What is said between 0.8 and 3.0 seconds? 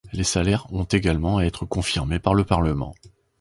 également à être confirmés par le parlement.